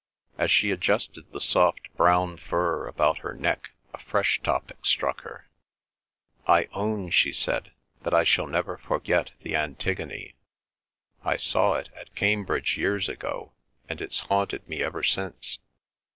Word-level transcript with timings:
As 0.35 0.49
she 0.49 0.71
adjusted 0.71 1.31
the 1.31 1.39
soft 1.39 1.95
brown 1.95 2.37
fur 2.37 2.87
about 2.87 3.19
her 3.19 3.35
neck 3.35 3.69
a 3.93 3.99
fresh 3.99 4.41
topic 4.41 4.83
struck 4.83 5.21
her. 5.21 5.47
"I 6.47 6.69
own," 6.73 7.11
she 7.11 7.31
said, 7.31 7.71
"that 8.01 8.11
I 8.11 8.23
shall 8.23 8.47
never 8.47 8.77
forget 8.79 9.29
the 9.41 9.55
Antigone. 9.55 10.33
I 11.23 11.37
saw 11.37 11.75
it 11.75 11.89
at 11.95 12.15
Cambridge 12.15 12.79
years 12.79 13.07
ago, 13.07 13.51
and 13.87 14.01
it's 14.01 14.21
haunted 14.21 14.67
me 14.67 14.81
ever 14.81 15.03
since. 15.03 15.59